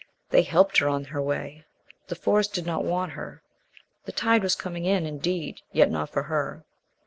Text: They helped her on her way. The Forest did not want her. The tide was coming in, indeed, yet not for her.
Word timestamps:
They 0.31 0.41
helped 0.41 0.79
her 0.79 0.89
on 0.89 1.03
her 1.03 1.21
way. 1.21 1.63
The 2.07 2.15
Forest 2.15 2.55
did 2.55 2.65
not 2.65 2.83
want 2.83 3.11
her. 3.11 3.43
The 4.05 4.11
tide 4.11 4.41
was 4.41 4.55
coming 4.55 4.85
in, 4.85 5.05
indeed, 5.05 5.61
yet 5.73 5.91
not 5.91 6.09
for 6.09 6.23
her. 6.23 6.65